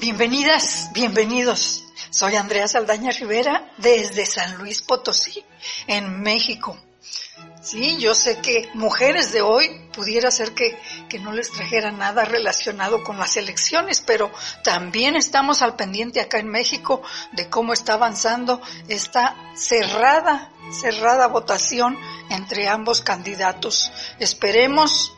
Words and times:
Bienvenidas, 0.00 0.88
bienvenidos. 0.94 1.84
Soy 2.08 2.34
Andrea 2.34 2.66
Saldaña 2.66 3.10
Rivera 3.10 3.70
desde 3.76 4.24
San 4.24 4.56
Luis 4.56 4.80
Potosí, 4.80 5.44
en 5.86 6.22
México. 6.22 6.74
Sí, 7.60 7.98
yo 7.98 8.14
sé 8.14 8.38
que 8.38 8.70
mujeres 8.72 9.30
de 9.30 9.42
hoy 9.42 9.68
pudiera 9.92 10.30
ser 10.30 10.54
que, 10.54 10.80
que 11.10 11.18
no 11.18 11.32
les 11.32 11.52
trajera 11.52 11.92
nada 11.92 12.24
relacionado 12.24 13.04
con 13.04 13.18
las 13.18 13.36
elecciones, 13.36 14.00
pero 14.00 14.32
también 14.64 15.16
estamos 15.16 15.60
al 15.60 15.76
pendiente 15.76 16.22
acá 16.22 16.38
en 16.38 16.48
México 16.48 17.02
de 17.32 17.50
cómo 17.50 17.74
está 17.74 17.92
avanzando 17.92 18.62
esta 18.88 19.36
cerrada, 19.54 20.50
cerrada 20.80 21.26
votación 21.26 21.98
entre 22.30 22.68
ambos 22.68 23.02
candidatos. 23.02 23.92
Esperemos 24.18 25.12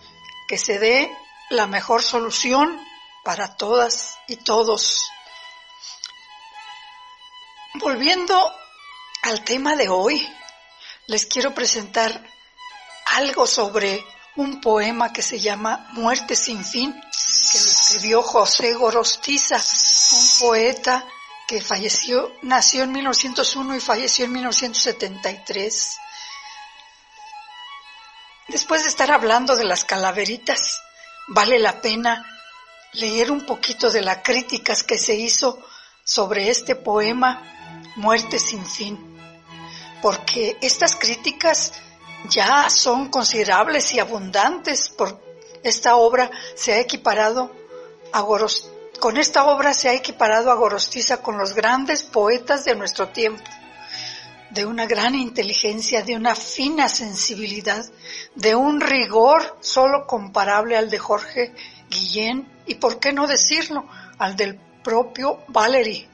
que 0.49 0.59
se 0.59 0.81
dé 0.81 1.09
la 1.51 1.69
mejor 1.69 2.03
solución 2.03 2.81
para 3.25 3.57
todas 3.57 4.19
y 4.27 4.37
todos. 4.37 5.09
Volviendo 7.75 8.53
al 9.23 9.45
tema 9.45 9.77
de 9.77 9.89
hoy, 9.89 10.29
les 11.07 11.27
quiero 11.27 11.55
presentar 11.55 12.25
algo 13.07 13.47
sobre 13.47 14.05
un 14.37 14.61
poema 14.61 15.13
que 15.13 15.23
se 15.23 15.39
llama 15.39 15.89
Muerte 15.93 16.37
sin 16.37 16.65
fin, 16.65 16.93
que 16.93 17.59
lo 17.59 17.65
escribió 17.65 18.23
José 18.23 18.75
Gorostiza, 18.75 19.57
un 19.57 20.49
poeta 20.49 21.05
que 21.47 21.61
falleció, 21.61 22.33
nació 22.43 22.85
en 22.85 22.93
1901 22.93 23.77
y 23.77 23.81
falleció 23.81 24.25
en 24.25 24.33
1973. 24.33 25.97
Después 28.49 28.83
de 28.83 28.89
estar 28.89 29.11
hablando 29.11 29.57
de 29.57 29.65
las 29.65 29.85
calaveritas, 29.85 30.81
vale 31.29 31.59
la 31.59 31.81
pena 31.81 32.27
leer 32.93 33.31
un 33.31 33.47
poquito 33.47 33.91
de 33.91 34.03
las 34.03 34.19
críticas 34.19 34.83
que 34.83 34.99
se 34.99 35.15
hizo 35.15 35.59
sobre 36.05 36.51
este 36.51 36.77
poema 36.77 37.43
Muerte 37.97 38.39
sin 38.39 38.65
fin, 38.65 38.99
porque 40.01 40.57
estas 40.63 40.97
críticas 40.97 41.73
ya 42.29 42.71
son 42.71 43.09
considerables 43.09 43.93
y 43.93 43.99
abundantes 43.99 44.89
por 44.89 45.21
esta 45.63 45.97
obra 45.97 46.31
se 46.55 46.73
ha 46.73 46.81
equiparado 46.81 47.53
a 48.13 48.25
con 48.99 49.17
esta 49.17 49.45
obra 49.45 49.75
se 49.75 49.89
ha 49.89 49.95
equiparado 49.95 50.51
a 50.51 50.55
Gorostiza 50.55 51.23
con 51.23 51.37
los 51.37 51.55
grandes 51.55 52.03
poetas 52.03 52.65
de 52.65 52.77
nuestro 52.77 53.09
tiempo, 53.09 53.43
de 54.51 54.65
una 54.65 54.87
gran 54.87 55.15
inteligencia, 55.15 56.03
de 56.03 56.15
una 56.15 56.35
fina 56.35 56.89
sensibilidad, 56.89 57.85
de 58.35 58.55
un 58.55 58.81
rigor 58.81 59.57
solo 59.61 60.07
comparable 60.07 60.77
al 60.77 60.89
de 60.89 60.99
Jorge 60.99 61.55
Guillén 61.89 62.52
y, 62.67 62.77
por 62.77 62.99
qué 63.01 63.13
no 63.13 63.27
decirlo, 63.27 63.87
al 64.19 64.37
del 64.37 64.57
propio 64.83 65.43
Valery, 65.49 66.09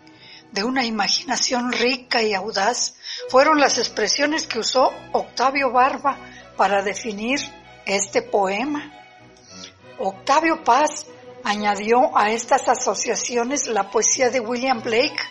de 0.53 0.65
una 0.65 0.85
imaginación 0.85 1.73
rica 1.73 2.23
y 2.23 2.35
audaz, 2.35 2.95
fueron 3.29 3.61
las 3.61 3.79
expresiones 3.79 4.47
que 4.47 4.61
usó 4.61 4.93
Octavio 5.13 5.71
Barba 5.71 6.17
para 6.57 6.83
definir 6.83 7.41
este 7.85 8.23
poema. 8.23 8.93
Octavio 9.99 10.63
Paz 10.65 11.07
añadió 11.45 12.17
a 12.17 12.31
estas 12.31 12.69
asociaciones 12.69 13.67
la 13.67 13.91
poesía 13.91 14.31
de 14.31 14.41
William 14.41 14.83
Blake 14.83 15.23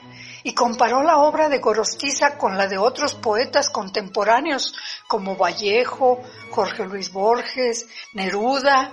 y 0.44 0.54
comparó 0.54 1.04
la 1.04 1.18
obra 1.18 1.50
de 1.50 1.60
Gorostiza 1.60 2.38
con 2.38 2.58
la 2.58 2.68
de 2.68 2.78
otros 2.78 3.16
poetas 3.16 3.70
contemporáneos 3.70 4.74
como 5.08 5.36
Vallejo, 5.36 6.22
Jorge 6.52 6.86
Luis 6.86 7.12
Borges, 7.12 7.88
Neruda, 8.14 8.92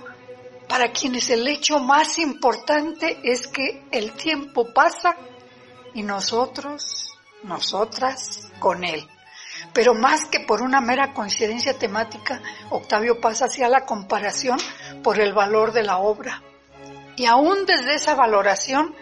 para 0.67 0.91
quienes 0.91 1.29
el 1.29 1.47
hecho 1.47 1.79
más 1.79 2.17
importante 2.17 3.19
es 3.23 3.47
que 3.47 3.83
el 3.91 4.13
tiempo 4.13 4.73
pasa 4.73 5.15
y 5.93 6.03
nosotros, 6.03 7.09
nosotras, 7.43 8.49
con 8.59 8.83
él. 8.83 9.07
Pero 9.73 9.93
más 9.93 10.25
que 10.25 10.41
por 10.41 10.61
una 10.61 10.81
mera 10.81 11.13
coincidencia 11.13 11.77
temática, 11.77 12.41
Octavio 12.69 13.19
pasa 13.19 13.45
hacia 13.45 13.69
la 13.69 13.85
comparación 13.85 14.57
por 15.03 15.19
el 15.19 15.33
valor 15.33 15.71
de 15.71 15.83
la 15.83 15.97
obra. 15.97 16.41
Y 17.15 17.25
aún 17.25 17.65
desde 17.65 17.95
esa 17.95 18.15
valoración, 18.15 18.95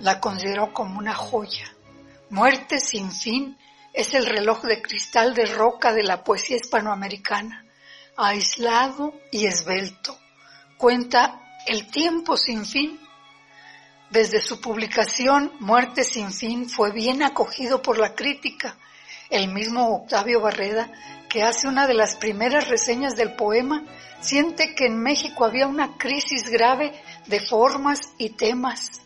la 0.00 0.20
consideró 0.20 0.72
como 0.72 0.98
una 0.98 1.14
joya. 1.14 1.72
Muerte 2.30 2.80
sin 2.80 3.10
fin 3.12 3.56
es 3.92 4.12
el 4.14 4.26
reloj 4.26 4.62
de 4.62 4.82
cristal 4.82 5.34
de 5.34 5.46
roca 5.46 5.92
de 5.92 6.02
la 6.02 6.24
poesía 6.24 6.56
hispanoamericana, 6.56 7.64
aislado 8.16 9.14
y 9.30 9.46
esbelto 9.46 10.18
cuenta 10.76 11.40
El 11.66 11.90
tiempo 11.90 12.36
sin 12.36 12.64
fin. 12.66 13.00
Desde 14.10 14.40
su 14.40 14.60
publicación 14.60 15.52
Muerte 15.60 16.04
sin 16.04 16.32
fin 16.32 16.68
fue 16.68 16.92
bien 16.92 17.22
acogido 17.22 17.82
por 17.82 17.98
la 17.98 18.14
crítica. 18.14 18.76
El 19.30 19.48
mismo 19.48 19.88
Octavio 19.96 20.40
Barreda, 20.40 20.90
que 21.28 21.42
hace 21.42 21.66
una 21.66 21.86
de 21.86 21.94
las 21.94 22.16
primeras 22.16 22.68
reseñas 22.68 23.16
del 23.16 23.34
poema, 23.34 23.82
siente 24.20 24.74
que 24.74 24.86
en 24.86 25.02
México 25.02 25.44
había 25.44 25.66
una 25.66 25.96
crisis 25.96 26.48
grave 26.48 26.92
de 27.26 27.40
formas 27.40 28.12
y 28.18 28.30
temas. 28.30 29.00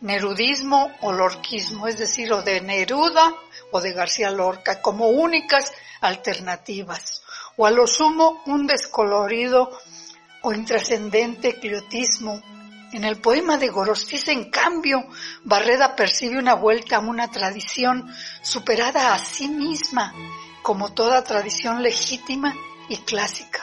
Nerudismo 0.00 0.90
o 1.00 1.12
lorquismo, 1.12 1.86
es 1.86 1.98
decir, 1.98 2.32
o 2.32 2.42
de 2.42 2.60
Neruda 2.60 3.34
o 3.70 3.80
de 3.80 3.92
García 3.92 4.30
Lorca, 4.30 4.80
como 4.80 5.08
únicas 5.08 5.72
alternativas, 6.00 7.22
o 7.56 7.66
a 7.66 7.70
lo 7.70 7.86
sumo 7.86 8.42
un 8.46 8.66
descolorido 8.66 9.78
o 10.44 10.52
intrascendente 10.52 11.58
cliotismo. 11.58 12.40
En 12.92 13.02
el 13.02 13.20
poema 13.20 13.56
de 13.56 13.68
Gorostiza, 13.68 14.30
en 14.30 14.50
cambio, 14.50 15.04
Barreda 15.42 15.96
percibe 15.96 16.38
una 16.38 16.54
vuelta 16.54 16.96
a 16.96 17.00
una 17.00 17.30
tradición 17.30 18.08
superada 18.42 19.14
a 19.14 19.18
sí 19.18 19.48
misma, 19.48 20.14
como 20.62 20.92
toda 20.92 21.24
tradición 21.24 21.82
legítima 21.82 22.54
y 22.88 22.98
clásica. 22.98 23.62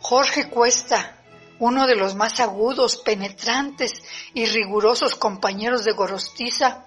Jorge 0.00 0.48
Cuesta, 0.50 1.16
uno 1.60 1.86
de 1.86 1.96
los 1.96 2.14
más 2.14 2.40
agudos, 2.40 2.98
penetrantes 2.98 4.02
y 4.34 4.46
rigurosos 4.46 5.14
compañeros 5.14 5.84
de 5.84 5.92
Gorostiza, 5.92 6.86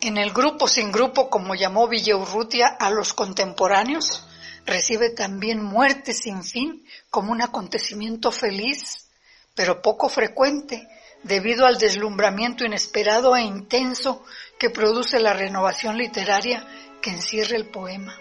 en 0.00 0.18
el 0.18 0.32
grupo 0.32 0.66
sin 0.66 0.90
grupo, 0.90 1.30
como 1.30 1.54
llamó 1.54 1.88
Villaurrutia 1.88 2.66
a 2.66 2.90
los 2.90 3.12
contemporáneos, 3.12 4.26
recibe 4.64 5.10
también 5.10 5.62
muerte 5.62 6.14
sin 6.14 6.42
fin 6.44 6.86
como 7.10 7.32
un 7.32 7.42
acontecimiento 7.42 8.30
feliz, 8.30 9.08
pero 9.54 9.82
poco 9.82 10.08
frecuente, 10.08 10.88
debido 11.22 11.66
al 11.66 11.78
deslumbramiento 11.78 12.64
inesperado 12.64 13.36
e 13.36 13.42
intenso 13.42 14.24
que 14.58 14.70
produce 14.70 15.20
la 15.20 15.32
renovación 15.32 15.96
literaria 15.96 16.66
que 17.00 17.10
encierra 17.10 17.56
el 17.56 17.66
poema. 17.66 18.18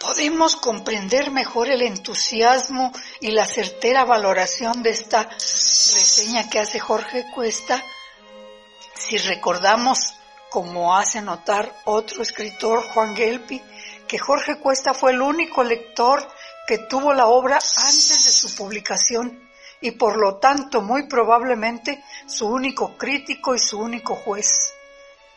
Podemos 0.00 0.54
comprender 0.56 1.30
mejor 1.30 1.68
el 1.68 1.82
entusiasmo 1.82 2.92
y 3.20 3.32
la 3.32 3.46
certera 3.46 4.04
valoración 4.04 4.82
de 4.82 4.90
esta 4.90 5.24
reseña 5.24 6.48
que 6.48 6.60
hace 6.60 6.78
Jorge 6.78 7.26
Cuesta 7.34 7.82
si 8.98 9.16
recordamos, 9.16 10.14
como 10.50 10.96
hace 10.96 11.22
notar 11.22 11.72
otro 11.84 12.22
escritor, 12.22 12.82
Juan 12.92 13.14
Gelpi, 13.16 13.62
que 14.08 14.18
Jorge 14.18 14.58
Cuesta 14.58 14.94
fue 14.94 15.12
el 15.12 15.22
único 15.22 15.62
lector 15.62 16.26
que 16.66 16.78
tuvo 16.78 17.12
la 17.12 17.26
obra 17.26 17.56
antes 17.56 18.24
de 18.24 18.30
su 18.30 18.56
publicación 18.56 19.48
y 19.80 19.92
por 19.92 20.16
lo 20.16 20.36
tanto 20.36 20.80
muy 20.80 21.06
probablemente 21.06 22.02
su 22.26 22.48
único 22.48 22.96
crítico 22.96 23.54
y 23.54 23.58
su 23.58 23.78
único 23.78 24.16
juez. 24.16 24.72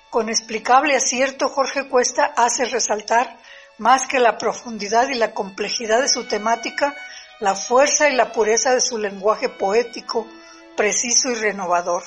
Con 0.09 0.29
explicable 0.29 0.95
acierto, 0.95 1.50
Jorge 1.50 1.88
Cuesta 1.88 2.33
hace 2.35 2.65
resaltar, 2.65 3.38
más 3.77 4.07
que 4.07 4.19
la 4.19 4.38
profundidad 4.38 5.07
y 5.09 5.15
la 5.15 5.33
complejidad 5.33 6.01
de 6.01 6.09
su 6.09 6.27
temática, 6.27 6.95
la 7.39 7.56
fuerza 7.56 8.09
y 8.09 8.15
la 8.15 8.31
pureza 8.31 8.74
de 8.74 8.81
su 8.81 8.97
lenguaje 8.97 9.50
poético, 9.50 10.27
preciso 10.75 11.29
y 11.29 11.35
renovador. 11.35 12.03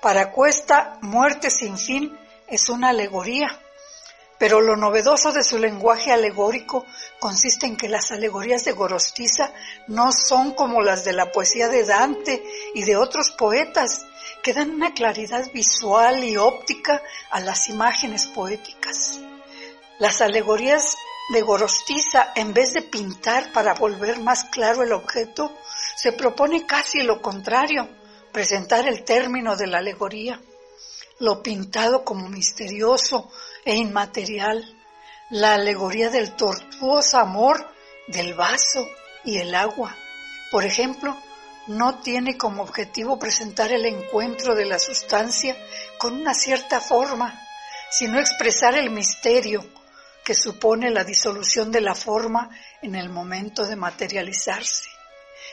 Para 0.00 0.30
Cuesta, 0.30 0.98
Muerte 1.02 1.50
sin 1.50 1.76
fin 1.76 2.16
es 2.46 2.68
una 2.68 2.90
alegoría, 2.90 3.48
pero 4.40 4.62
lo 4.62 4.74
novedoso 4.74 5.32
de 5.32 5.44
su 5.44 5.58
lenguaje 5.58 6.12
alegórico 6.12 6.86
consiste 7.18 7.66
en 7.66 7.76
que 7.76 7.90
las 7.90 8.10
alegorías 8.10 8.64
de 8.64 8.72
Gorostiza 8.72 9.52
no 9.86 10.12
son 10.12 10.52
como 10.52 10.80
las 10.80 11.04
de 11.04 11.12
la 11.12 11.30
poesía 11.30 11.68
de 11.68 11.84
Dante 11.84 12.42
y 12.74 12.84
de 12.84 12.96
otros 12.96 13.32
poetas, 13.32 14.06
que 14.42 14.54
dan 14.54 14.70
una 14.70 14.94
claridad 14.94 15.52
visual 15.52 16.24
y 16.24 16.38
óptica 16.38 17.02
a 17.30 17.40
las 17.40 17.68
imágenes 17.68 18.28
poéticas. 18.28 19.20
Las 19.98 20.22
alegorías 20.22 20.96
de 21.34 21.42
Gorostiza, 21.42 22.32
en 22.34 22.54
vez 22.54 22.72
de 22.72 22.80
pintar 22.80 23.52
para 23.52 23.74
volver 23.74 24.20
más 24.20 24.44
claro 24.44 24.82
el 24.82 24.94
objeto, 24.94 25.54
se 25.96 26.12
propone 26.12 26.64
casi 26.64 27.02
lo 27.02 27.20
contrario, 27.20 27.86
presentar 28.32 28.88
el 28.88 29.04
término 29.04 29.54
de 29.54 29.66
la 29.66 29.80
alegoría, 29.80 30.40
lo 31.18 31.42
pintado 31.42 32.04
como 32.06 32.30
misterioso 32.30 33.30
e 33.64 33.76
inmaterial, 33.76 34.64
la 35.30 35.54
alegoría 35.54 36.10
del 36.10 36.34
tortuoso 36.36 37.18
amor 37.18 37.72
del 38.08 38.34
vaso 38.34 38.86
y 39.24 39.38
el 39.38 39.54
agua. 39.54 39.96
Por 40.50 40.64
ejemplo, 40.64 41.16
no 41.68 42.00
tiene 42.00 42.36
como 42.36 42.62
objetivo 42.62 43.18
presentar 43.18 43.70
el 43.72 43.86
encuentro 43.86 44.54
de 44.54 44.64
la 44.64 44.78
sustancia 44.78 45.56
con 45.98 46.14
una 46.14 46.34
cierta 46.34 46.80
forma, 46.80 47.40
sino 47.90 48.18
expresar 48.18 48.76
el 48.76 48.90
misterio 48.90 49.64
que 50.24 50.34
supone 50.34 50.90
la 50.90 51.04
disolución 51.04 51.70
de 51.70 51.80
la 51.80 51.94
forma 51.94 52.50
en 52.82 52.94
el 52.94 53.08
momento 53.08 53.66
de 53.66 53.76
materializarse. 53.76 54.88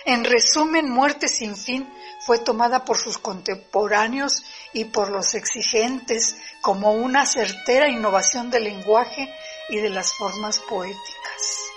En 0.06 0.24
resumen, 0.24 0.90
Muerte 0.90 1.28
sin 1.28 1.56
fin 1.56 1.88
fue 2.26 2.40
tomada 2.40 2.86
por 2.86 2.98
sus 2.98 3.18
contemporáneos 3.18 4.44
y 4.74 4.86
por 4.86 5.10
los 5.10 5.34
exigentes 5.34 6.36
como 6.62 6.94
una 6.94 7.26
certera 7.26 7.90
innovación 7.90 8.50
del 8.50 8.66
lenguaje 8.66 9.34
y 9.70 9.78
de 9.78 9.90
las 9.90 10.14
formas 10.14 10.60
poéticas. 10.60 11.68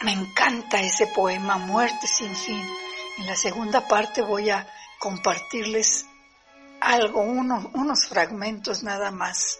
Me 0.00 0.12
encanta 0.12 0.80
ese 0.80 1.06
poema, 1.08 1.56
Muerte 1.56 2.06
sin 2.06 2.34
fin. 2.34 2.62
En 3.18 3.26
la 3.26 3.36
segunda 3.36 3.86
parte 3.86 4.22
voy 4.22 4.50
a 4.50 4.66
compartirles 4.98 6.06
algo, 6.80 7.20
unos 7.22 8.06
fragmentos 8.08 8.82
nada 8.82 9.10
más. 9.10 9.58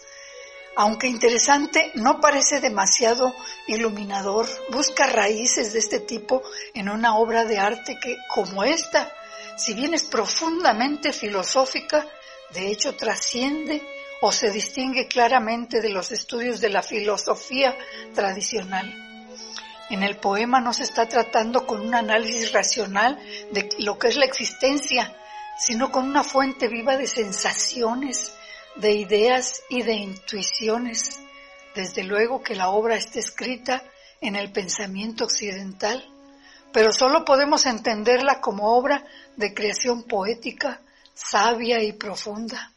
Aunque 0.76 1.06
interesante, 1.06 1.92
no 1.94 2.20
parece 2.20 2.60
demasiado 2.60 3.34
iluminador. 3.68 4.48
Busca 4.70 5.06
raíces 5.06 5.72
de 5.72 5.78
este 5.78 6.00
tipo 6.00 6.42
en 6.74 6.88
una 6.88 7.16
obra 7.16 7.44
de 7.44 7.58
arte 7.58 7.98
que, 8.00 8.16
como 8.34 8.64
esta, 8.64 9.12
si 9.56 9.74
bien 9.74 9.94
es 9.94 10.02
profundamente 10.04 11.12
filosófica, 11.12 12.06
de 12.50 12.70
hecho 12.70 12.96
trasciende 12.96 13.82
o 14.20 14.32
se 14.32 14.50
distingue 14.50 15.06
claramente 15.06 15.80
de 15.80 15.90
los 15.90 16.10
estudios 16.10 16.60
de 16.60 16.70
la 16.70 16.82
filosofía 16.82 17.76
tradicional. 18.14 18.92
En 19.90 20.02
el 20.02 20.16
poema 20.16 20.60
no 20.60 20.72
se 20.72 20.84
está 20.84 21.06
tratando 21.06 21.66
con 21.66 21.80
un 21.82 21.94
análisis 21.94 22.52
racional 22.52 23.18
de 23.52 23.68
lo 23.78 23.98
que 23.98 24.08
es 24.08 24.16
la 24.16 24.24
existencia, 24.24 25.14
sino 25.58 25.92
con 25.92 26.08
una 26.08 26.24
fuente 26.24 26.68
viva 26.68 26.96
de 26.96 27.06
sensaciones, 27.06 28.34
de 28.76 28.92
ideas 28.92 29.62
y 29.68 29.82
de 29.82 29.94
intuiciones. 29.94 31.20
Desde 31.74 32.04
luego 32.04 32.42
que 32.42 32.54
la 32.54 32.70
obra 32.70 32.96
está 32.96 33.18
escrita 33.18 33.82
en 34.20 34.36
el 34.36 34.52
pensamiento 34.52 35.24
occidental, 35.24 36.08
pero 36.72 36.92
solo 36.92 37.24
podemos 37.24 37.66
entenderla 37.66 38.40
como 38.40 38.76
obra 38.76 39.04
de 39.36 39.54
creación 39.54 40.04
poética, 40.04 40.80
sabia 41.14 41.82
y 41.82 41.92
profunda. 41.92 42.72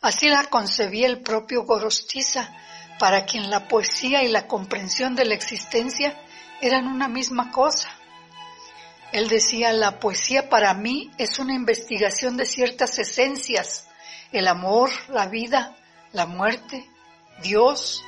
Así 0.00 0.28
la 0.28 0.44
concebía 0.44 1.06
el 1.06 1.22
propio 1.22 1.64
Gorostiza, 1.64 2.54
para 2.98 3.24
quien 3.24 3.50
la 3.50 3.68
poesía 3.68 4.22
y 4.22 4.28
la 4.28 4.46
comprensión 4.46 5.14
de 5.14 5.24
la 5.24 5.34
existencia 5.34 6.20
eran 6.60 6.86
una 6.86 7.08
misma 7.08 7.50
cosa. 7.50 7.90
Él 9.12 9.28
decía, 9.28 9.72
la 9.72 9.98
poesía 9.98 10.48
para 10.48 10.72
mí 10.74 11.10
es 11.18 11.38
una 11.38 11.54
investigación 11.54 12.36
de 12.36 12.46
ciertas 12.46 12.98
esencias, 12.98 13.88
el 14.32 14.48
amor, 14.48 14.90
la 15.08 15.26
vida, 15.26 15.76
la 16.12 16.26
muerte, 16.26 16.88
Dios, 17.42 18.02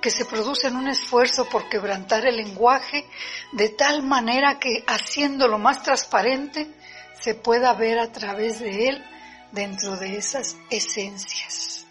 que 0.00 0.10
se 0.10 0.24
produce 0.24 0.68
en 0.68 0.76
un 0.76 0.88
esfuerzo 0.88 1.48
por 1.48 1.68
quebrantar 1.68 2.26
el 2.26 2.36
lenguaje 2.36 3.04
de 3.52 3.70
tal 3.70 4.02
manera 4.02 4.58
que 4.58 4.84
haciéndolo 4.86 5.58
más 5.58 5.82
transparente 5.82 6.72
se 7.20 7.34
pueda 7.34 7.72
ver 7.74 7.98
a 7.98 8.12
través 8.12 8.60
de 8.60 8.88
él 8.88 9.04
dentro 9.52 9.96
de 9.96 10.16
esas 10.16 10.56
esencias. 10.70 11.86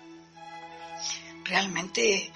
Realmente 1.43 2.31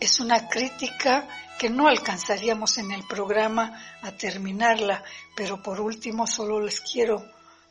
es 0.00 0.20
una 0.20 0.48
crítica 0.48 1.26
que 1.58 1.70
no 1.70 1.88
alcanzaríamos 1.88 2.78
en 2.78 2.90
el 2.90 3.04
programa 3.04 3.80
a 4.02 4.12
terminarla, 4.12 5.02
pero 5.36 5.62
por 5.62 5.80
último 5.80 6.26
solo 6.26 6.60
les 6.60 6.80
quiero 6.80 7.24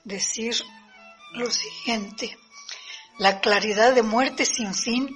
decir 0.04 0.56
lo 1.34 1.50
siguiente. 1.50 2.38
La 3.20 3.40
claridad 3.42 3.94
de 3.94 4.02
muerte 4.02 4.44
sin 4.44 4.74
fin 4.74 5.08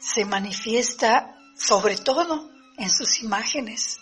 se 0.00 0.24
manifiesta 0.24 1.36
sobre 1.56 1.96
todo 1.96 2.50
en 2.76 2.90
sus 2.90 3.20
imágenes. 3.22 3.98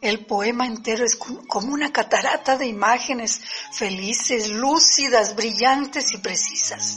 El 0.00 0.24
poema 0.24 0.66
entero 0.66 1.04
es 1.04 1.16
como 1.16 1.74
una 1.74 1.92
catarata 1.92 2.56
de 2.56 2.66
imágenes 2.66 3.42
felices, 3.72 4.48
lúcidas, 4.48 5.36
brillantes 5.36 6.12
y 6.12 6.18
precisas. 6.18 6.96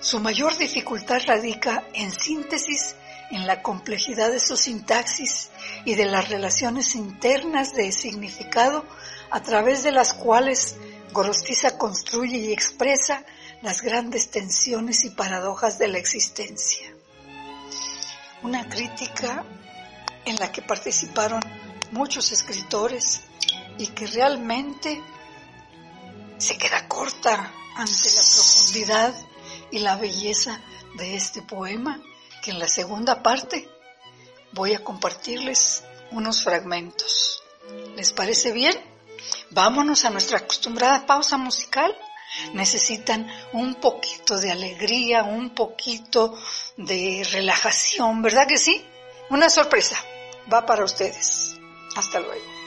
Su 0.00 0.18
mayor 0.18 0.56
dificultad 0.56 1.20
radica 1.26 1.84
en 1.92 2.10
síntesis 2.10 2.94
en 3.30 3.46
la 3.46 3.60
complejidad 3.62 4.30
de 4.30 4.40
su 4.40 4.56
sintaxis 4.56 5.50
y 5.84 5.94
de 5.94 6.06
las 6.06 6.30
relaciones 6.30 6.94
internas 6.94 7.74
de 7.74 7.92
significado 7.92 8.84
a 9.30 9.42
través 9.42 9.82
de 9.82 9.92
las 9.92 10.14
cuales 10.14 10.76
Gorostiza 11.12 11.76
construye 11.76 12.38
y 12.38 12.52
expresa 12.52 13.24
las 13.62 13.82
grandes 13.82 14.30
tensiones 14.30 15.04
y 15.04 15.10
paradojas 15.10 15.78
de 15.78 15.88
la 15.88 15.98
existencia. 15.98 16.94
Una 18.42 18.68
crítica 18.68 19.44
en 20.24 20.36
la 20.36 20.50
que 20.50 20.62
participaron 20.62 21.40
muchos 21.92 22.32
escritores 22.32 23.22
y 23.78 23.88
que 23.88 24.06
realmente 24.06 25.02
se 26.38 26.56
queda 26.56 26.88
corta 26.88 27.52
ante 27.76 28.10
la 28.10 28.22
profundidad 28.22 29.14
y 29.70 29.78
la 29.80 29.96
belleza 29.96 30.60
de 30.96 31.16
este 31.16 31.42
poema 31.42 32.00
que 32.42 32.50
en 32.50 32.58
la 32.58 32.68
segunda 32.68 33.22
parte 33.22 33.68
voy 34.52 34.74
a 34.74 34.82
compartirles 34.82 35.84
unos 36.10 36.42
fragmentos. 36.42 37.42
¿Les 37.94 38.12
parece 38.12 38.52
bien? 38.52 38.74
Vámonos 39.50 40.04
a 40.04 40.10
nuestra 40.10 40.38
acostumbrada 40.38 41.06
pausa 41.06 41.36
musical. 41.36 41.94
Necesitan 42.52 43.28
un 43.52 43.76
poquito 43.76 44.38
de 44.38 44.50
alegría, 44.50 45.22
un 45.22 45.50
poquito 45.50 46.38
de 46.76 47.26
relajación, 47.32 48.22
¿verdad 48.22 48.46
que 48.46 48.58
sí? 48.58 48.84
Una 49.30 49.50
sorpresa 49.50 49.96
va 50.52 50.66
para 50.66 50.84
ustedes. 50.84 51.56
Hasta 51.96 52.20
luego. 52.20 52.59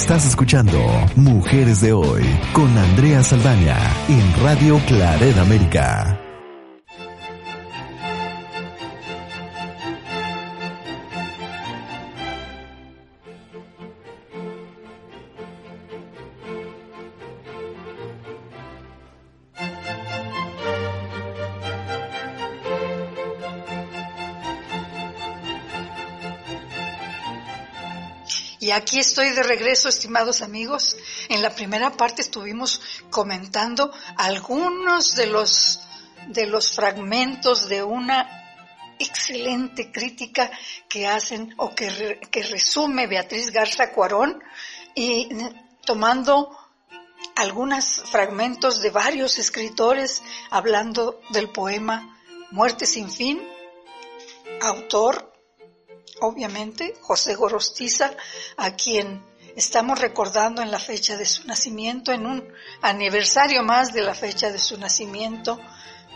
Estás 0.00 0.24
escuchando 0.26 0.78
Mujeres 1.16 1.80
de 1.80 1.92
Hoy 1.92 2.22
con 2.52 2.78
Andrea 2.78 3.20
Saldaña 3.24 3.76
en 4.08 4.44
Radio 4.44 4.80
Claret 4.86 5.36
América. 5.36 6.17
Aquí 28.78 29.00
estoy 29.00 29.30
de 29.30 29.42
regreso, 29.42 29.88
estimados 29.88 30.40
amigos. 30.40 30.96
En 31.28 31.42
la 31.42 31.54
primera 31.54 31.90
parte 31.90 32.22
estuvimos 32.22 32.80
comentando 33.10 33.92
algunos 34.16 35.14
de 35.14 35.26
los, 35.26 35.80
de 36.28 36.46
los 36.46 36.72
fragmentos 36.72 37.68
de 37.68 37.82
una 37.82 38.38
excelente 38.98 39.92
crítica 39.92 40.50
que 40.88 41.06
hacen 41.06 41.54
o 41.58 41.74
que, 41.74 42.20
que 42.30 42.42
resume 42.44 43.06
Beatriz 43.06 43.50
Garza 43.50 43.92
Cuarón 43.92 44.42
y 44.94 45.28
tomando 45.84 46.56
algunos 47.36 48.02
fragmentos 48.10 48.80
de 48.80 48.90
varios 48.90 49.38
escritores 49.38 50.22
hablando 50.50 51.20
del 51.30 51.50
poema 51.50 52.16
Muerte 52.50 52.86
sin 52.86 53.10
fin, 53.10 53.46
autor 54.62 55.27
obviamente, 56.20 56.94
José 57.00 57.34
Gorostiza, 57.34 58.12
a 58.56 58.74
quien 58.74 59.24
estamos 59.56 59.98
recordando 59.98 60.62
en 60.62 60.70
la 60.70 60.78
fecha 60.78 61.16
de 61.16 61.24
su 61.24 61.46
nacimiento, 61.46 62.12
en 62.12 62.26
un 62.26 62.52
aniversario 62.82 63.62
más 63.62 63.92
de 63.92 64.02
la 64.02 64.14
fecha 64.14 64.50
de 64.52 64.58
su 64.58 64.78
nacimiento, 64.78 65.60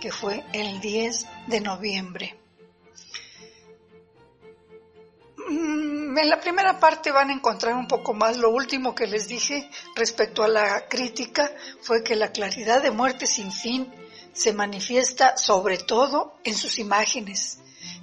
que 0.01 0.13
fue 0.13 0.45
el 0.53 0.81
10 0.81 1.27
de 1.47 1.61
noviembre. 1.61 2.39
Mm, 5.49 6.19
en 6.19 6.29
la 6.29 6.41
primera 6.41 6.79
parte 6.79 7.11
van 7.11 7.31
a 7.31 7.35
encontrar 7.35 7.75
un 7.75 7.89
poco 7.89 8.15
más. 8.15 8.37
Lo 8.37 8.51
último 8.51 8.95
que 8.95 9.07
les 9.07 9.29
dije 9.29 9.69
respecto 9.97 10.43
a 10.43 10.49
la 10.49 10.89
crítica 10.89 11.53
fue 11.81 12.03
que 12.03 12.17
la 12.17 12.33
claridad 12.33 12.83
de 12.83 12.91
muerte 12.91 13.27
sin 13.27 13.51
fin 13.51 13.93
se 14.33 14.53
manifiesta 14.53 15.37
sobre 15.37 15.79
todo 15.79 16.39
en 16.45 16.55
sus 16.55 16.79
imágenes, 16.79 17.59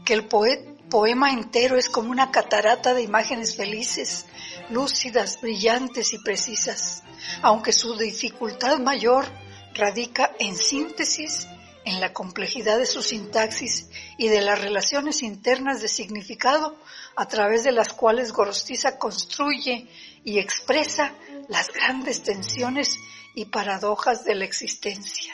que 0.06 0.14
el 0.14 0.26
poeta 0.28 0.79
poema 0.90 1.32
entero 1.32 1.78
es 1.78 1.90
como 1.90 2.12
una 2.12 2.32
catarata 2.32 2.94
de 2.94 3.04
imágenes 3.04 3.56
felices, 3.56 4.26
lúcidas, 4.70 5.40
brillantes 5.40 6.14
y 6.14 6.20
precisas, 6.20 7.04
aunque 7.42 7.72
su 7.72 7.96
dificultad 7.96 8.80
mayor 8.80 9.26
radica 9.74 10.32
en 10.40 10.56
síntesis, 10.56 11.48
en 11.86 12.00
la 12.02 12.12
complejidad 12.14 12.78
de 12.78 12.86
su 12.86 13.02
sintaxis 13.02 13.90
y 14.18 14.28
de 14.28 14.42
las 14.42 14.60
relaciones 14.60 15.24
internas 15.24 15.82
de 15.82 15.88
significado 15.88 16.76
a 17.16 17.28
través 17.28 17.64
de 17.64 17.72
las 17.72 17.94
cuales 17.94 18.34
Gorostiza 18.34 18.98
construye 18.98 19.88
y 20.24 20.40
expresa 20.40 21.14
las 21.48 21.72
grandes 21.72 22.22
tensiones 22.22 22.98
y 23.34 23.46
paradojas 23.46 24.24
de 24.24 24.36
la 24.36 24.46
existencia. 24.46 25.34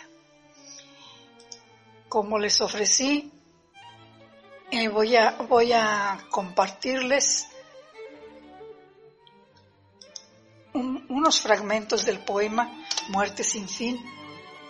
Como 2.07 2.37
les 2.39 2.61
ofrecí 2.61 3.31
voy, 4.91 5.15
a, 5.15 5.31
voy 5.47 5.71
a 5.71 6.25
compartirles 6.29 7.47
unos 10.73 11.39
fragmentos 11.39 12.05
del 12.05 12.19
poema 12.19 12.85
Muerte 13.09 13.43
sin 13.43 13.69
fin 13.69 13.97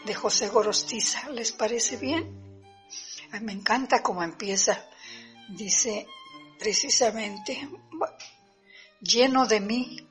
de 0.05 0.13
José 0.13 0.49
Gorostiza. 0.49 1.29
¿Les 1.29 1.51
parece 1.51 1.97
bien? 1.97 2.43
me 3.41 3.51
encanta 3.51 4.01
cómo 4.01 4.23
empieza. 4.23 4.85
Dice 5.49 6.07
precisamente, 6.59 7.67
lleno 9.01 9.45
de 9.45 9.59
mí, 9.59 10.07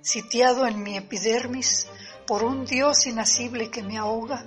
sitiado 0.00 0.66
en 0.66 0.82
mi 0.82 0.96
epidermis 0.96 1.88
por 2.26 2.44
un 2.44 2.64
Dios 2.64 3.06
inacible 3.06 3.70
que 3.70 3.82
me 3.82 3.98
ahoga, 3.98 4.46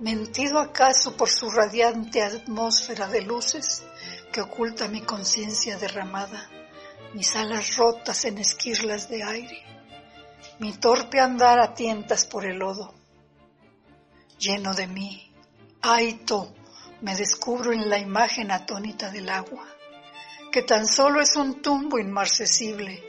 mentido 0.00 0.58
acaso 0.58 1.16
por 1.16 1.30
su 1.30 1.48
radiante 1.50 2.22
atmósfera 2.22 3.08
de 3.08 3.22
luces, 3.22 3.82
que 4.34 4.40
oculta 4.40 4.88
mi 4.88 5.00
conciencia 5.02 5.78
derramada, 5.78 6.50
mis 7.12 7.36
alas 7.36 7.76
rotas 7.76 8.24
en 8.24 8.38
esquirlas 8.38 9.08
de 9.08 9.22
aire, 9.22 9.62
mi 10.58 10.72
torpe 10.72 11.20
andar 11.20 11.60
a 11.60 11.72
tientas 11.72 12.26
por 12.26 12.44
el 12.44 12.58
lodo. 12.58 12.92
Lleno 14.36 14.74
de 14.74 14.88
mí, 14.88 15.32
aito, 15.82 16.52
me 17.02 17.14
descubro 17.14 17.72
en 17.72 17.88
la 17.88 18.00
imagen 18.00 18.50
atónita 18.50 19.08
del 19.08 19.28
agua, 19.28 19.68
que 20.50 20.62
tan 20.62 20.88
solo 20.88 21.20
es 21.20 21.36
un 21.36 21.62
tumbo 21.62 22.00
inmarcesible, 22.00 23.04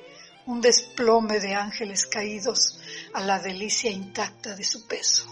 un 0.46 0.62
desplome 0.62 1.40
de 1.40 1.56
ángeles 1.56 2.06
caídos 2.06 2.80
a 3.16 3.22
la 3.22 3.40
delicia 3.40 3.90
intacta 3.90 4.56
de 4.56 4.64
su 4.64 4.86
peso, 4.86 5.26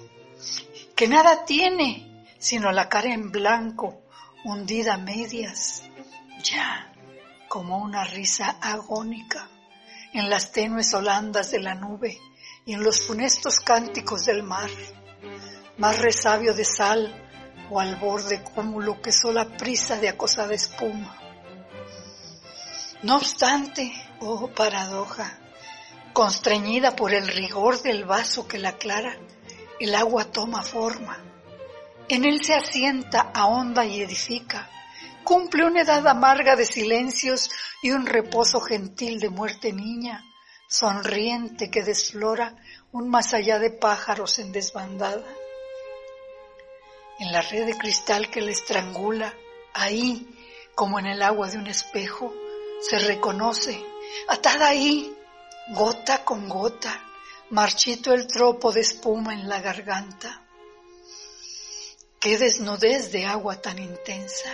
que 0.96 1.08
nada 1.08 1.46
tiene 1.46 2.26
sino 2.40 2.72
la 2.72 2.90
cara 2.90 3.14
en 3.14 3.32
blanco 3.32 4.03
hundida 4.44 4.96
a 4.96 4.98
medias, 4.98 5.84
ya 6.44 6.92
como 7.48 7.78
una 7.78 8.04
risa 8.04 8.58
agónica, 8.62 9.48
en 10.14 10.30
las 10.30 10.52
tenues 10.52 10.94
holandas 10.94 11.52
de 11.52 11.60
la 11.60 11.76
nube 11.76 12.20
y 12.66 12.74
en 12.74 12.84
los 12.84 13.02
funestos 13.08 13.60
cánticos 13.60 14.26
del 14.26 14.44
mar, 14.44 14.70
más 15.78 16.00
resabio 16.00 16.54
de 16.54 16.66
sal 16.66 17.14
o 17.70 17.80
al 17.80 17.96
borde 17.96 18.44
cúmulo 18.44 19.02
que 19.02 19.12
sola 19.12 19.46
prisa 19.46 19.98
de 19.98 20.10
acosada 20.10 20.54
espuma. 20.54 21.18
No 23.02 23.18
obstante, 23.18 23.92
oh 24.20 24.48
paradoja, 24.48 25.38
constreñida 26.14 26.96
por 26.96 27.14
el 27.14 27.28
rigor 27.28 27.82
del 27.82 28.06
vaso 28.06 28.48
que 28.48 28.60
la 28.60 28.70
aclara, 28.70 29.18
el 29.80 29.96
agua 29.96 30.26
toma 30.26 30.64
forma. 30.64 31.33
En 32.10 32.26
él 32.26 32.44
se 32.44 32.54
asienta, 32.54 33.32
ahonda 33.34 33.86
y 33.86 34.02
edifica, 34.02 34.70
cumple 35.24 35.66
una 35.66 35.82
edad 35.82 36.06
amarga 36.06 36.56
de 36.56 36.66
silencios 36.66 37.50
y 37.82 37.92
un 37.92 38.06
reposo 38.06 38.60
gentil 38.60 39.20
de 39.20 39.30
muerte 39.30 39.72
niña, 39.72 40.24
sonriente 40.68 41.72
que 41.72 41.82
desflora 41.82 42.56
un 42.92 43.10
más 43.10 43.34
allá 43.34 43.58
de 43.58 43.72
pájaros 43.72 44.38
en 44.40 44.52
desbandada. 44.52 45.24
En 47.20 47.32
la 47.32 47.42
red 47.42 47.66
de 47.66 47.78
cristal 47.78 48.30
que 48.30 48.42
le 48.42 48.52
estrangula, 48.52 49.34
ahí, 49.74 50.28
como 50.76 51.00
en 51.00 51.06
el 51.06 51.22
agua 51.22 51.50
de 51.50 51.58
un 51.58 51.68
espejo, 51.68 52.34
se 52.82 53.00
reconoce, 53.00 53.82
atada 54.28 54.68
ahí, 54.68 55.16
gota 55.70 56.26
con 56.26 56.50
gota, 56.50 57.02
marchito 57.52 58.14
el 58.14 58.28
tropo 58.28 58.74
de 58.74 58.82
espuma 58.82 59.34
en 59.34 59.48
la 59.48 59.62
garganta. 59.62 60.43
Qué 62.24 62.38
desnudez 62.38 63.12
de 63.12 63.26
agua 63.26 63.62
tan 63.62 63.78
intensa, 63.80 64.50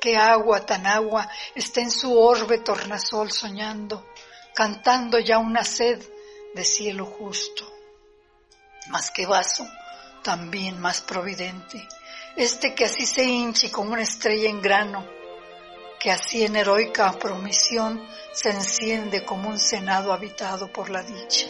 qué 0.00 0.16
agua 0.16 0.66
tan 0.66 0.84
agua 0.84 1.30
está 1.54 1.80
en 1.80 1.92
su 1.92 2.18
orbe 2.18 2.58
tornasol 2.58 3.30
soñando, 3.30 4.08
cantando 4.52 5.20
ya 5.20 5.38
una 5.38 5.62
sed 5.62 6.02
de 6.56 6.64
cielo 6.64 7.06
justo. 7.06 7.72
Más 8.88 9.12
que 9.12 9.26
vaso, 9.26 9.64
también 10.24 10.80
más 10.80 11.02
providente, 11.02 11.86
este 12.34 12.74
que 12.74 12.86
así 12.86 13.06
se 13.06 13.22
hinche 13.22 13.70
como 13.70 13.92
una 13.92 14.02
estrella 14.02 14.50
en 14.50 14.60
grano, 14.60 15.06
que 16.00 16.10
así 16.10 16.44
en 16.44 16.56
heroica 16.56 17.12
promisión 17.12 18.04
se 18.32 18.50
enciende 18.50 19.24
como 19.24 19.50
un 19.50 19.60
senado 19.60 20.12
habitado 20.12 20.72
por 20.72 20.90
la 20.90 21.04
dicha. 21.04 21.46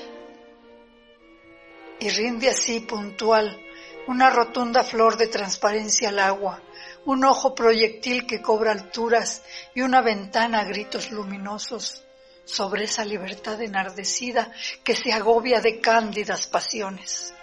Y 2.01 2.11
rinde 2.11 2.51
así 2.51 2.81
puntual 2.81 3.63
una 4.07 4.31
rotunda 4.31 4.85
flor 4.85 5.17
de 5.17 5.27
transparencia 5.27 6.09
al 6.11 6.19
agua, 6.19 6.63
un 7.05 7.25
ojo 7.25 7.55
proyectil 7.55 8.27
que 8.27 8.43
cobra 8.43 8.73
alturas 8.73 9.43
y 9.75 9.83
una 9.83 10.01
ventana 10.01 10.61
a 10.61 10.65
gritos 10.65 11.11
luminosos 11.11 12.05
sobre 12.45 12.85
esa 12.85 13.05
libertad 13.05 13.61
enardecida 13.61 14.53
que 14.85 14.95
se 14.95 15.13
agobia 15.13 15.61
de 15.61 15.81
cándidas 15.81 16.47
pasiones. 16.47 17.35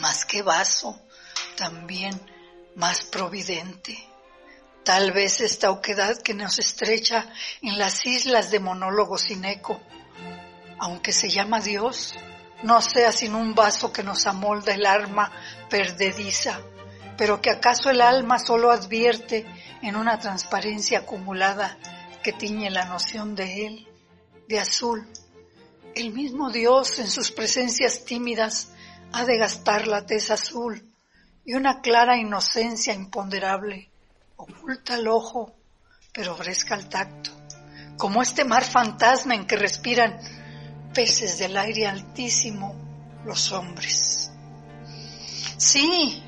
Más 0.00 0.24
que 0.24 0.42
vaso, 0.42 1.00
también 1.56 2.20
más 2.74 3.02
providente 3.04 4.12
Tal 4.84 5.12
vez 5.12 5.40
esta 5.40 5.70
oquedad 5.70 6.20
que 6.22 6.34
nos 6.34 6.58
estrecha 6.58 7.32
en 7.60 7.78
las 7.78 8.04
islas 8.04 8.50
de 8.50 8.58
monólogos 8.58 9.22
sin 9.22 9.44
eco, 9.44 9.80
aunque 10.80 11.12
se 11.12 11.30
llama 11.30 11.60
Dios, 11.60 12.14
no 12.62 12.80
sea 12.80 13.12
sin 13.12 13.34
un 13.34 13.54
vaso 13.54 13.92
que 13.92 14.02
nos 14.02 14.26
amolda 14.26 14.74
el 14.74 14.86
arma 14.86 15.30
perdediza, 15.68 16.60
pero 17.16 17.40
que 17.40 17.50
acaso 17.50 17.90
el 17.90 18.00
alma 18.00 18.38
solo 18.38 18.70
advierte 18.70 19.46
en 19.82 19.96
una 19.96 20.18
transparencia 20.18 21.00
acumulada 21.00 21.76
que 22.22 22.32
tiñe 22.32 22.70
la 22.70 22.84
noción 22.84 23.34
de 23.34 23.66
él, 23.66 23.88
de 24.48 24.60
azul. 24.60 25.06
El 25.94 26.12
mismo 26.12 26.50
Dios 26.50 26.98
en 26.98 27.10
sus 27.10 27.32
presencias 27.32 28.04
tímidas 28.04 28.70
ha 29.12 29.24
de 29.24 29.38
gastar 29.38 29.86
la 29.86 30.06
tez 30.06 30.30
azul 30.30 30.88
y 31.44 31.54
una 31.54 31.80
clara 31.80 32.16
inocencia 32.16 32.94
imponderable 32.94 33.90
oculta 34.36 34.94
el 34.94 35.08
ojo, 35.08 35.54
pero 36.12 36.36
fresca 36.36 36.74
el 36.74 36.88
tacto, 36.88 37.30
como 37.96 38.22
este 38.22 38.44
mar 38.44 38.64
fantasma 38.64 39.34
en 39.34 39.46
que 39.46 39.56
respiran 39.56 40.18
peces 40.92 41.38
del 41.38 41.56
aire 41.56 41.86
altísimo 41.86 42.74
los 43.24 43.52
hombres. 43.52 44.30
Sí, 45.56 46.22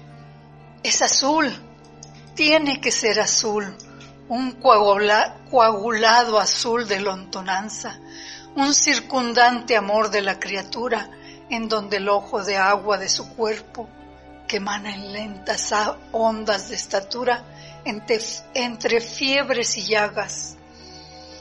es 0.83 1.03
azul, 1.03 1.53
tiene 2.35 2.81
que 2.81 2.93
ser 2.93 3.21
azul, 3.21 3.77
un 4.29 4.53
coagulado 4.53 6.39
azul 6.39 6.87
de 6.87 7.01
lontonanza, 7.01 7.99
un 8.57 8.75
circundante 8.75 9.77
amor 9.77 10.11
de 10.11 10.23
la 10.23 10.39
criatura 10.39 11.11
en 11.51 11.69
donde 11.69 11.99
el 11.99 12.09
ojo 12.09 12.43
de 12.43 12.57
agua 12.57 12.97
de 12.99 13.09
su 13.09 13.35
cuerpo, 13.35 13.89
que 14.47 14.57
emana 14.57 14.95
en 14.95 15.13
lentas 15.13 15.73
ondas 16.13 16.69
de 16.69 16.77
estatura, 16.77 17.45
entre, 17.85 19.01
fiebres 19.01 19.77
y 19.77 19.83
llagas, 19.83 20.57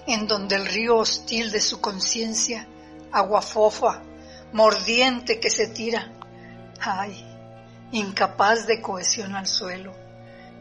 en 0.08 0.28
donde 0.28 0.56
el 0.56 0.66
río 0.66 0.98
hostil 0.98 1.52
de 1.52 1.62
su 1.62 1.80
conciencia, 1.80 2.68
agua 3.14 3.42
fofa, 3.42 4.02
mordiente 4.52 5.40
que 5.40 5.50
se 5.50 5.68
tira, 5.68 6.12
ay, 6.82 7.26
incapaz 7.92 8.68
de 8.68 8.82
cohesión 8.82 9.36
al 9.36 9.48
suelo, 9.48 9.94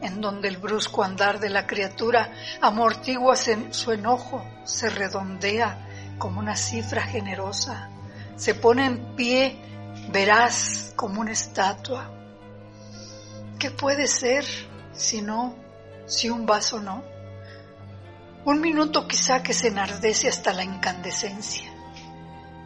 en 0.01 0.21
donde 0.21 0.47
el 0.47 0.57
brusco 0.57 1.03
andar 1.03 1.39
de 1.39 1.49
la 1.49 1.67
criatura 1.67 2.31
amortigua 2.61 3.35
su 3.35 3.91
enojo, 3.91 4.45
se 4.63 4.89
redondea 4.89 6.15
como 6.17 6.39
una 6.39 6.55
cifra 6.55 7.01
generosa, 7.01 7.89
se 8.37 8.55
pone 8.55 8.85
en 8.85 9.15
pie 9.15 9.59
veraz 10.11 10.93
como 10.95 11.19
una 11.19 11.31
estatua. 11.33 12.09
¿Qué 13.59 13.71
puede 13.71 14.07
ser 14.07 14.45
si 14.93 15.21
no 15.21 15.63
si 16.05 16.29
un 16.29 16.45
vaso 16.45 16.79
no. 16.79 17.03
Un 18.45 18.59
minuto 18.59 19.07
quizá 19.07 19.41
que 19.41 19.53
se 19.53 19.69
enardece 19.69 20.27
hasta 20.27 20.53
la 20.53 20.63
incandescencia, 20.63 21.71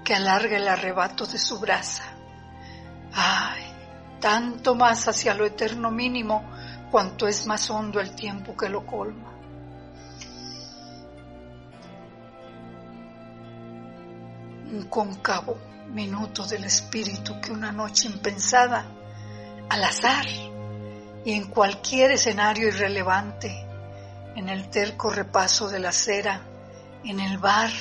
que 0.07 0.15
alarga 0.15 0.55
el 0.55 0.69
arrebato 0.69 1.25
de 1.25 1.37
su 1.37 1.59
brasa. 1.59 2.05
Ay, 3.13 3.61
tanto 4.21 4.73
más 4.73 5.05
hacia 5.09 5.33
lo 5.33 5.45
eterno 5.45 5.91
mínimo 5.91 6.49
cuanto 6.89 7.27
es 7.27 7.45
más 7.45 7.69
hondo 7.69 7.99
el 7.99 8.15
tiempo 8.15 8.55
que 8.55 8.69
lo 8.69 8.85
colma. 8.85 9.33
Un 14.71 14.87
cóncavo 14.89 15.57
minuto 15.89 16.45
del 16.45 16.63
espíritu 16.63 17.41
que 17.41 17.51
una 17.51 17.73
noche 17.73 18.07
impensada, 18.07 18.85
al 19.67 19.83
azar, 19.83 20.25
y 21.25 21.33
en 21.33 21.49
cualquier 21.49 22.11
escenario 22.11 22.69
irrelevante, 22.69 23.67
en 24.37 24.47
el 24.47 24.69
terco 24.69 25.09
repaso 25.09 25.67
de 25.67 25.81
la 25.81 25.91
cera, 25.91 26.43
en 27.03 27.19
el 27.19 27.39
bar, 27.39 27.71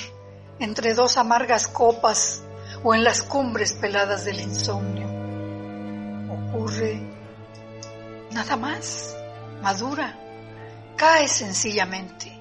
entre 0.59 0.93
dos 0.93 1.17
amargas 1.17 1.67
copas 1.67 2.41
o 2.83 2.93
en 2.93 3.03
las 3.03 3.21
cumbres 3.21 3.73
peladas 3.73 4.25
del 4.25 4.39
insomnio. 4.39 5.07
Ocurre 6.31 7.01
nada 8.31 8.55
más, 8.55 9.15
madura, 9.61 10.17
cae 10.95 11.27
sencillamente, 11.27 12.39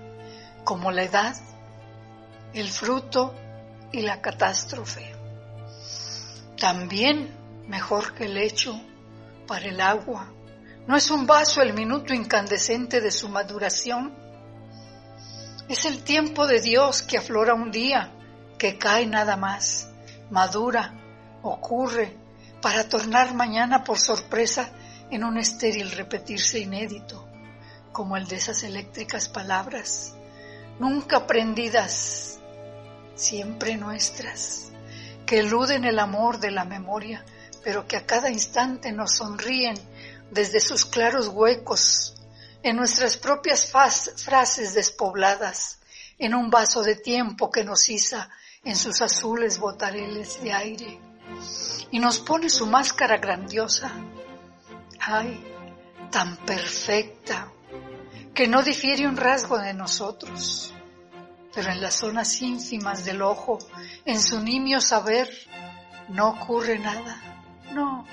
como 0.65 0.91
la 0.91 1.05
edad, 1.05 1.37
el 2.53 2.69
fruto 2.69 3.35
y 3.93 4.03
la 4.03 4.21
catástrofe. 4.21 5.15
También 6.59 7.35
mejor 7.69 8.15
que 8.15 8.25
el 8.25 8.37
hecho 8.37 8.81
para 9.47 9.67
el 9.67 9.81
agua 9.81 10.33
no 10.87 10.97
es 10.97 11.11
un 11.11 11.27
vaso 11.27 11.63
el 11.63 11.75
minuto 11.75 12.15
incandescente 12.15 13.01
de 13.01 13.11
su 13.11 13.29
maduración. 13.29 14.15
Es 15.69 15.85
el 15.85 16.05
tiempo 16.05 16.47
de 16.47 16.61
Dios 16.61 17.03
que 17.03 17.19
aflora 17.19 17.55
un 17.55 17.73
día, 17.73 18.13
que 18.57 18.79
cae 18.79 19.05
nada 19.05 19.37
más, 19.37 19.89
madura, 20.31 20.95
ocurre, 21.43 22.17
para 22.63 22.89
tornar 22.89 23.35
mañana 23.35 23.83
por 23.83 23.99
sorpresa 23.99 24.71
en 25.11 25.25
un 25.25 25.39
estéril 25.39 25.91
repetirse 25.91 26.61
inédito, 26.61 27.29
como 27.91 28.17
el 28.17 28.27
de 28.29 28.37
esas 28.37 28.63
eléctricas 28.63 29.29
palabras, 29.29 30.15
nunca 30.79 31.19
aprendidas, 31.19 32.39
siempre 33.17 33.77
nuestras, 33.77 34.71
que 35.27 35.41
eluden 35.41 35.85
el 35.85 35.99
amor 35.99 36.39
de 36.39 36.53
la 36.53 36.65
memoria, 36.65 37.25
pero 37.65 37.89
que 37.89 37.97
a 37.97 38.07
cada 38.07 38.31
instante 38.31 38.93
nos 38.93 39.17
sonríen 39.17 39.77
desde 40.31 40.61
sus 40.61 40.85
claros 40.85 41.27
huecos, 41.27 42.16
en 42.69 42.77
nuestras 42.77 43.17
propias 43.17 43.71
frases 43.71 44.75
despobladas, 44.75 45.79
en 46.19 46.35
un 46.35 46.51
vaso 46.51 46.83
de 46.83 46.97
tiempo 46.97 47.49
que 47.49 47.63
nos 47.63 47.89
iza 47.89 48.29
en 48.65 48.75
sus 48.75 49.01
azules 49.03 49.59
botareles 49.59 50.43
de 50.43 50.53
aire, 50.53 51.01
y 51.93 52.01
nos 52.01 52.19
pone 52.19 52.51
su 52.51 52.67
máscara 52.67 53.19
grandiosa, 53.19 53.93
ay, 54.99 55.45
tan 56.11 56.37
perfecta, 56.39 57.53
que 58.35 58.49
no 58.49 58.65
difiere 58.65 59.07
un 59.07 59.17
rasgo 59.17 59.59
de 59.59 59.73
nosotros, 59.73 60.75
pero 61.55 61.71
en 61.71 61.81
las 61.81 61.95
zonas 61.95 62.43
ínfimas 62.43 63.05
del 63.05 63.23
ojo, 63.23 63.59
en 64.05 64.21
su 64.21 64.41
nimio 64.41 64.81
saber, 64.81 65.31
no 66.09 66.31
ocurre 66.31 66.81
nada. 66.81 67.23
No, 67.73 68.05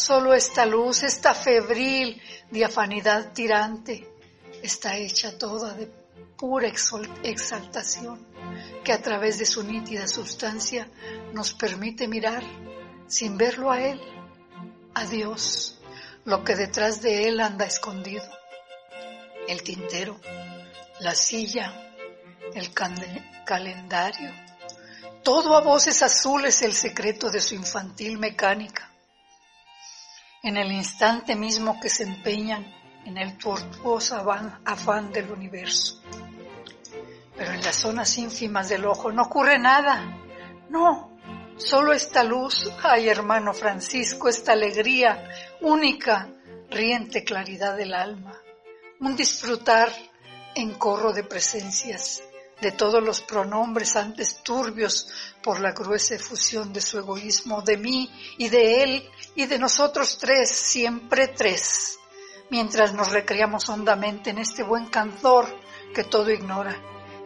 solo 0.00 0.32
esta 0.34 0.64
luz, 0.64 1.02
esta 1.02 1.34
febril 1.34 2.20
diafanidad 2.50 3.32
tirante, 3.32 4.08
está 4.62 4.96
hecha 4.96 5.36
toda 5.36 5.74
de 5.74 5.86
pura 6.36 6.68
exaltación 7.22 8.26
que 8.82 8.92
a 8.94 9.02
través 9.02 9.38
de 9.38 9.44
su 9.44 9.62
nítida 9.62 10.08
sustancia 10.08 10.88
nos 11.34 11.52
permite 11.52 12.08
mirar 12.08 12.42
sin 13.06 13.36
verlo 13.36 13.70
a 13.70 13.82
Él, 13.82 14.00
a 14.94 15.04
Dios, 15.04 15.78
lo 16.24 16.44
que 16.44 16.56
detrás 16.56 17.02
de 17.02 17.28
Él 17.28 17.40
anda 17.40 17.66
escondido, 17.66 18.24
el 19.48 19.62
tintero, 19.62 20.18
la 21.00 21.14
silla, 21.14 21.92
el 22.54 22.72
calendario, 22.72 24.30
todo 25.22 25.56
a 25.56 25.60
voces 25.60 26.02
azules 26.02 26.62
el 26.62 26.72
secreto 26.72 27.30
de 27.30 27.40
su 27.40 27.54
infantil 27.54 28.18
mecánica. 28.18 28.89
En 30.42 30.56
el 30.56 30.72
instante 30.72 31.36
mismo 31.36 31.78
que 31.80 31.90
se 31.90 32.04
empeñan 32.04 32.64
en 33.04 33.18
el 33.18 33.36
tortuoso 33.36 34.16
afán 34.64 35.12
del 35.12 35.30
universo. 35.30 36.00
Pero 37.36 37.52
en 37.52 37.62
las 37.62 37.76
zonas 37.76 38.16
ínfimas 38.16 38.68
del 38.68 38.86
ojo 38.86 39.12
no 39.12 39.22
ocurre 39.22 39.58
nada. 39.58 40.18
No, 40.70 41.18
solo 41.56 41.92
esta 41.92 42.24
luz, 42.24 42.70
ay 42.82 43.08
hermano 43.08 43.52
Francisco, 43.52 44.28
esta 44.28 44.52
alegría 44.52 45.28
única, 45.60 46.28
riente 46.70 47.22
claridad 47.22 47.76
del 47.76 47.92
alma. 47.92 48.40
Un 49.00 49.16
disfrutar 49.16 49.90
en 50.54 50.74
corro 50.74 51.12
de 51.12 51.24
presencias, 51.24 52.22
de 52.60 52.72
todos 52.72 53.02
los 53.02 53.20
pronombres 53.22 53.96
antes 53.96 54.42
turbios 54.42 55.08
por 55.42 55.60
la 55.60 55.72
gruesa 55.72 56.14
efusión 56.14 56.72
de 56.72 56.80
su 56.80 56.98
egoísmo, 56.98 57.62
de 57.62 57.76
mí 57.76 58.10
y 58.38 58.48
de 58.48 58.82
él 58.82 59.10
y 59.34 59.46
de 59.46 59.58
nosotros 59.58 60.18
tres, 60.18 60.50
siempre 60.50 61.28
tres, 61.28 61.98
mientras 62.50 62.92
nos 62.94 63.10
recreamos 63.10 63.68
hondamente 63.68 64.30
en 64.30 64.38
este 64.38 64.62
buen 64.62 64.86
cantor 64.86 65.46
que 65.94 66.04
todo 66.04 66.30
ignora 66.30 66.76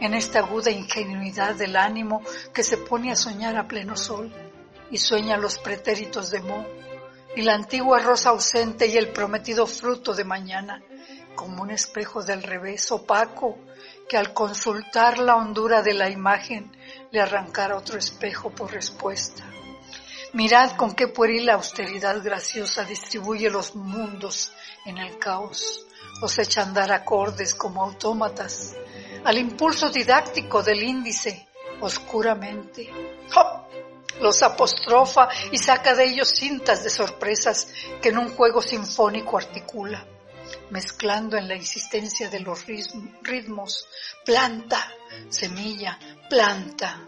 en 0.01 0.15
esta 0.15 0.41
aguda 0.41 0.71
ingenuidad 0.71 1.55
del 1.55 1.77
ánimo 1.77 2.23
que 2.53 2.63
se 2.63 2.79
pone 2.79 3.13
a 3.13 3.17
soñar 3.17 3.57
a 3.57 3.69
pleno 3.69 3.97
sol 3.97 4.33
y 4.91 4.99
sueña 4.99 5.37
los 5.37 5.59
pretéritos 5.59 6.31
de 6.31 6.41
Mo 6.41 6.67
y 7.37 7.43
la 7.43 7.55
antigua 7.55 7.99
rosa 8.01 8.31
ausente 8.31 8.87
y 8.87 8.97
el 8.97 9.09
prometido 9.09 9.67
fruto 9.67 10.15
de 10.15 10.25
mañana 10.25 10.83
como 11.35 11.63
un 11.63 11.71
espejo 11.71 12.23
del 12.23 12.43
revés 12.43 12.91
opaco 12.93 13.59
que 14.09 14.17
al 14.17 14.33
consultar 14.33 15.19
la 15.19 15.37
hondura 15.37 15.83
de 15.83 15.95
la 15.95 16.09
imagen 16.11 16.71
le 17.11 17.21
arrancara 17.21 17.77
otro 17.77 17.99
espejo 17.99 18.51
por 18.51 18.73
respuesta. 18.73 19.45
Mirad 20.35 20.77
con 20.77 20.95
qué 20.95 21.09
pueril 21.09 21.49
austeridad 21.49 22.23
graciosa 22.23 22.85
distribuye 22.85 23.49
los 23.51 23.77
mundos 23.77 24.51
en 24.85 24.99
el 24.99 25.17
caos, 25.19 25.87
los 26.21 26.39
echa 26.39 26.63
andar 26.63 26.91
acordes 26.91 27.55
como 27.55 27.85
autómatas, 27.85 28.75
al 29.25 29.39
impulso 29.39 29.91
didáctico 29.91 30.63
del 30.63 30.83
índice 30.83 31.49
oscuramente. 31.81 32.91
Los 34.21 34.43
apostrofa 34.43 35.29
y 35.51 35.59
saca 35.59 35.95
de 35.95 36.05
ellos 36.05 36.29
cintas 36.29 36.85
de 36.85 36.91
sorpresas 36.91 37.69
que 38.01 38.11
en 38.11 38.19
un 38.19 38.29
juego 38.31 38.61
sinfónico 38.63 39.39
articula, 39.39 40.07
mezclando 40.71 41.37
en 41.37 41.49
la 41.49 41.57
insistencia 41.57 42.29
de 42.31 42.41
los 42.41 42.67
ritmos 43.23 43.87
planta, 44.25 44.93
semilla, 45.29 45.99
planta, 46.29 47.07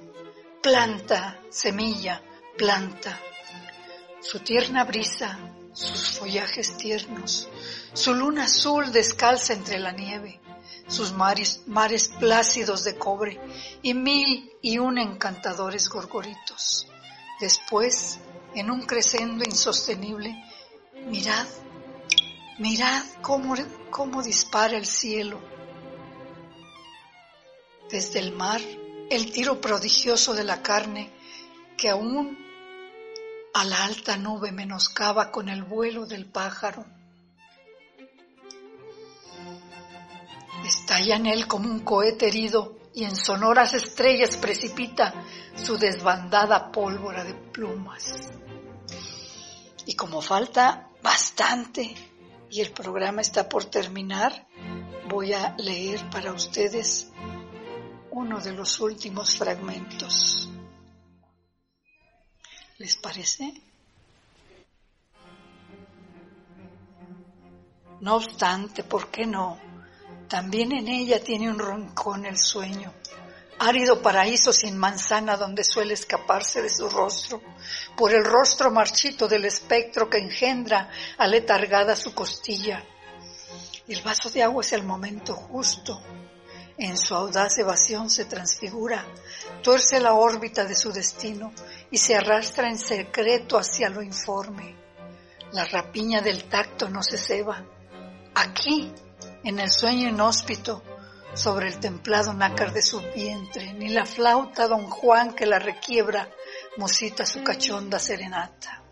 planta, 0.63 1.41
semilla, 1.51 2.23
planta. 2.57 3.21
Su 4.21 4.41
tierna 4.41 4.85
brisa, 4.85 5.39
sus 5.73 6.19
follajes 6.19 6.77
tiernos, 6.77 7.49
su 7.93 8.15
luna 8.15 8.45
azul 8.45 8.91
descalza 8.93 9.53
entre 9.53 9.79
la 9.79 9.93
nieve, 9.93 10.41
sus 10.89 11.13
mares, 11.13 11.63
mares 11.67 12.09
plácidos 12.09 12.85
de 12.85 12.97
cobre 12.97 13.41
y 13.83 13.95
mil 13.95 14.53
y 14.63 14.79
un 14.79 14.99
encantadores 14.99 15.89
gorgoritos. 15.89 16.89
Después, 17.41 18.19
en 18.55 18.71
un 18.71 18.83
crescendo 18.83 19.45
insostenible, 19.45 20.35
mirad, 21.09 21.47
mirad 22.59 23.03
cómo, 23.23 23.55
cómo 23.90 24.23
dispara 24.23 24.77
el 24.77 24.87
cielo. 24.87 25.40
Desde 27.90 28.19
el 28.19 28.33
mar, 28.33 28.61
el 29.11 29.33
tiro 29.33 29.61
prodigioso 29.61 30.35
de 30.35 30.45
la 30.45 30.62
carne 30.62 31.12
que 31.77 31.88
aún 31.88 32.38
a 33.55 33.64
la 33.64 33.85
alta 33.85 34.16
nube 34.16 34.53
menoscaba 34.53 35.31
con 35.31 35.49
el 35.49 35.62
vuelo 35.62 36.07
del 36.07 36.27
pájaro 36.27 36.85
Estalla 40.66 41.14
en 41.14 41.27
él 41.27 41.47
como 41.47 41.71
un 41.71 41.81
cohete 41.81 42.27
herido 42.27 42.77
y 42.92 43.05
en 43.05 43.14
sonoras 43.14 43.73
estrellas 43.75 44.37
precipita 44.37 45.14
su 45.55 45.79
desbandada 45.79 46.73
pólvora 46.73 47.23
de 47.23 47.35
plumas. 47.35 48.31
Y 49.87 49.95
como 49.95 50.21
falta 50.21 50.88
bastante 51.03 51.95
y 52.51 52.61
el 52.61 52.73
programa 52.73 53.21
está 53.21 53.49
por 53.49 53.65
terminar, 53.65 54.47
voy 55.09 55.33
a 55.33 55.55
leer 55.59 56.09
para 56.11 56.33
ustedes 56.33 57.11
uno 58.11 58.41
de 58.41 58.53
los 58.53 58.81
últimos 58.81 59.37
fragmentos. 59.37 60.49
¿Les 62.79 62.97
parece? 62.97 63.53
No 68.01 68.17
obstante, 68.17 68.85
¿por 68.85 69.11
qué 69.11 69.27
no? 69.27 69.59
También 70.29 70.73
en 70.73 70.89
ella 70.89 71.23
tiene 71.23 71.51
un 71.51 71.59
roncón 71.59 72.27
el 72.27 72.37
sueño, 72.37 72.93
árido 73.59 74.03
paraíso 74.03 74.53
sin 74.53 74.77
manzana 74.77 75.37
donde 75.37 75.64
suele 75.64 75.95
escaparse 75.95 76.62
de 76.62 76.69
su 76.69 76.88
rostro, 76.88 77.40
por 77.97 78.12
el 78.12 78.25
rostro 78.25 78.71
marchito 78.71 79.29
del 79.29 79.45
espectro 79.45 80.11
que 80.11 80.19
engendra 80.19 80.90
aletargada 81.19 81.97
su 81.97 82.14
costilla. 82.14 82.83
El 83.88 84.03
vaso 84.03 84.31
de 84.31 84.42
agua 84.42 84.62
es 84.62 84.73
el 84.73 84.83
momento 84.83 85.35
justo. 85.35 86.03
En 86.79 86.99
su 86.99 87.14
audaz 87.14 87.59
evasión 87.59 88.11
se 88.11 88.27
transfigura, 88.27 89.07
tuerce 89.62 89.99
la 89.99 90.12
órbita 90.12 90.64
de 90.64 90.75
su 90.75 90.92
destino 90.92 91.53
y 91.90 91.97
se 91.97 92.14
arrastra 92.14 92.69
en 92.69 92.79
secreto 92.79 93.57
hacia 93.57 93.88
lo 93.88 94.03
informe. 94.03 94.77
La 95.53 95.64
rapiña 95.64 96.21
del 96.21 96.45
tacto 96.45 96.90
no 96.90 97.03
se 97.03 97.16
ceba. 97.16 97.64
Aquí, 98.35 98.92
en 99.45 99.59
el 99.59 99.71
sueño 99.71 100.09
inhóspito 100.09 100.83
sobre 101.37 101.68
el 101.68 101.79
templado 101.79 102.33
nácar 102.33 102.72
de 102.72 102.83
su 102.83 103.01
vientre, 103.14 103.72
ni 103.75 103.90
la 103.90 104.05
flauta 104.05 104.66
don 104.66 104.88
Juan 104.88 105.35
que 105.35 105.46
la 105.46 105.59
requiebra 105.59 106.29
musita 106.77 107.25
su 107.25 107.42
cachonda 107.44 107.99
serenata. 107.99 108.83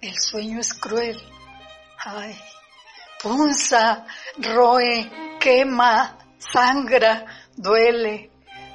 El 0.00 0.18
sueño 0.18 0.60
es 0.60 0.74
cruel, 0.74 1.20
ay, 2.04 2.38
punza, 3.22 4.04
roe, 4.38 5.36
quema, 5.40 6.18
sangra, 6.38 7.24
duele, 7.56 8.30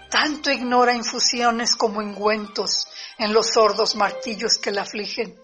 tanto 0.09 0.51
ignora 0.51 0.93
infusiones 0.93 1.75
como 1.75 1.99
ungüentos 1.99 2.87
en 3.17 3.33
los 3.33 3.47
sordos 3.47 3.95
martillos 3.95 4.57
que 4.57 4.71
la 4.71 4.81
afligen 4.81 5.37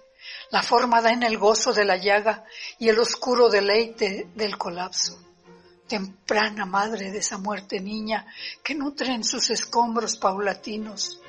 la 0.52 0.64
forma 0.64 1.02
da 1.02 1.12
en 1.12 1.24
el 1.24 1.38
gozo 1.38 1.74
de 1.74 1.86
la 1.86 1.98
llaga 1.98 2.44
y 2.80 2.90
el 2.90 3.00
oscuro 3.00 3.50
deleite 3.50 4.30
del 4.36 4.58
colapso. 4.58 5.29
Temprana 5.90 6.68
madre 6.68 7.12
de 7.12 7.18
esa 7.18 7.40
muerte 7.40 7.80
niña 7.80 8.28
que 8.64 8.76
nutre 8.76 9.12
en 9.12 9.24
sus 9.24 9.50
escombros 9.50 10.18
paulatinos, 10.18 11.20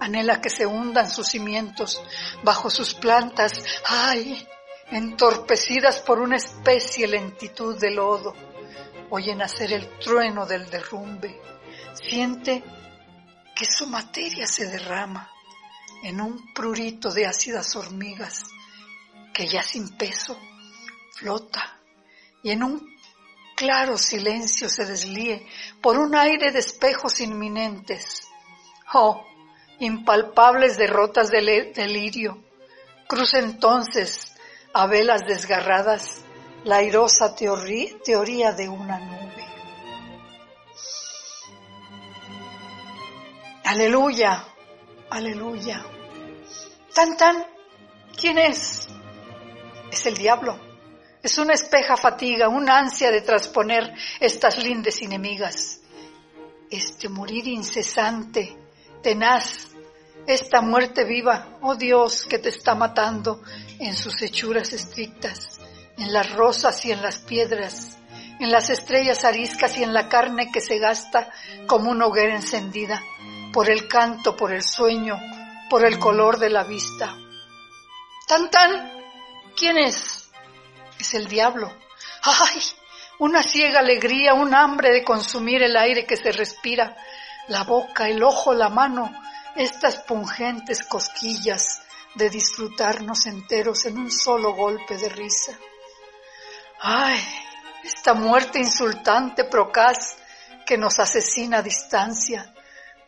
anhela 0.00 0.40
que 0.40 0.50
se 0.50 0.66
hundan 0.66 1.08
sus 1.08 1.28
cimientos 1.28 2.02
bajo 2.42 2.68
sus 2.70 2.92
plantas, 2.92 3.62
ay, 3.86 4.46
entorpecidas 4.90 6.00
por 6.00 6.18
una 6.18 6.36
especie 6.36 7.06
lentitud 7.06 7.78
de 7.78 7.92
lodo. 7.92 8.34
Oye 9.10 9.34
nacer 9.36 9.72
el 9.72 9.88
trueno 10.00 10.44
del 10.44 10.68
derrumbe, 10.68 11.40
siente 11.94 12.64
que 13.54 13.64
su 13.64 13.86
materia 13.86 14.46
se 14.46 14.66
derrama 14.66 15.30
en 16.02 16.20
un 16.20 16.52
prurito 16.52 17.12
de 17.12 17.26
ácidas 17.26 17.76
hormigas 17.76 18.46
que 19.32 19.46
ya 19.46 19.62
sin 19.62 19.96
peso 19.96 20.36
flota 21.14 21.78
y 22.42 22.50
en 22.50 22.64
un 22.64 22.89
claro 23.60 23.98
silencio 23.98 24.70
se 24.70 24.86
deslíe 24.86 25.46
por 25.82 25.98
un 25.98 26.16
aire 26.16 26.50
de 26.50 26.60
espejos 26.60 27.20
inminentes. 27.20 28.26
Oh, 28.94 29.22
impalpables 29.80 30.78
derrotas 30.78 31.30
del 31.30 31.70
delirio. 31.74 32.42
Cruza 33.06 33.38
entonces 33.38 34.34
a 34.72 34.86
velas 34.86 35.26
desgarradas 35.26 36.22
la 36.64 36.76
airosa 36.76 37.34
teoría 37.34 38.52
de 38.52 38.66
una 38.66 38.98
nube. 38.98 39.46
Aleluya, 43.64 44.42
aleluya. 45.10 45.84
Tan 46.94 47.14
tan, 47.18 47.46
¿quién 48.18 48.38
es? 48.38 48.88
Es 49.92 50.06
el 50.06 50.14
diablo. 50.16 50.69
Es 51.22 51.36
una 51.38 51.52
espeja 51.52 51.96
fatiga, 51.96 52.48
una 52.48 52.78
ansia 52.78 53.10
de 53.10 53.20
trasponer 53.20 53.94
estas 54.20 54.62
lindes 54.62 55.02
enemigas. 55.02 55.80
Este 56.70 57.08
morir 57.08 57.46
incesante, 57.48 58.56
tenaz, 59.02 59.68
esta 60.26 60.60
muerte 60.60 61.04
viva, 61.04 61.58
oh 61.60 61.74
Dios, 61.74 62.24
que 62.24 62.38
te 62.38 62.50
está 62.50 62.74
matando 62.74 63.42
en 63.78 63.94
sus 63.94 64.22
hechuras 64.22 64.72
estrictas, 64.72 65.60
en 65.98 66.12
las 66.12 66.32
rosas 66.32 66.84
y 66.84 66.92
en 66.92 67.02
las 67.02 67.18
piedras, 67.18 67.98
en 68.38 68.50
las 68.50 68.70
estrellas 68.70 69.24
ariscas 69.24 69.76
y 69.78 69.82
en 69.82 69.92
la 69.92 70.08
carne 70.08 70.50
que 70.52 70.60
se 70.60 70.78
gasta 70.78 71.30
como 71.66 71.90
una 71.90 72.06
hoguera 72.06 72.34
encendida, 72.34 73.02
por 73.52 73.70
el 73.70 73.88
canto, 73.88 74.36
por 74.36 74.52
el 74.52 74.62
sueño, 74.62 75.18
por 75.68 75.84
el 75.84 75.98
color 75.98 76.38
de 76.38 76.50
la 76.50 76.64
vista. 76.64 77.14
Tan 78.26 78.50
tan, 78.50 78.92
¿quién 79.56 79.76
es? 79.78 80.19
Es 81.00 81.14
el 81.14 81.28
diablo. 81.28 81.74
¡Ay! 82.22 82.62
Una 83.20 83.42
ciega 83.42 83.80
alegría, 83.80 84.34
un 84.34 84.54
hambre 84.54 84.92
de 84.92 85.02
consumir 85.02 85.62
el 85.62 85.74
aire 85.76 86.04
que 86.04 86.16
se 86.16 86.30
respira, 86.30 86.94
la 87.48 87.64
boca, 87.64 88.06
el 88.06 88.22
ojo, 88.22 88.52
la 88.52 88.68
mano, 88.68 89.10
estas 89.56 90.02
pungentes 90.02 90.84
cosquillas 90.84 91.82
de 92.14 92.28
disfrutarnos 92.28 93.24
enteros 93.26 93.86
en 93.86 93.98
un 93.98 94.10
solo 94.10 94.54
golpe 94.54 94.98
de 94.98 95.08
risa. 95.08 95.58
¡Ay! 96.80 97.18
Esta 97.82 98.12
muerte 98.12 98.58
insultante, 98.58 99.44
procaz, 99.44 100.18
que 100.66 100.76
nos 100.76 100.98
asesina 100.98 101.58
a 101.58 101.62
distancia, 101.62 102.54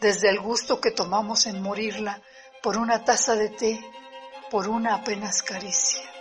desde 0.01 0.31
el 0.31 0.41
gusto 0.41 0.81
que 0.81 0.93
tomamos 0.93 1.45
en 1.45 1.63
morirla 1.63 2.21
por 2.63 2.79
una 2.79 3.05
taza 3.05 3.35
de 3.35 3.51
té, 3.51 3.85
por 4.51 4.67
una 4.67 4.95
apenas 4.95 5.43
caricia. 5.43 6.12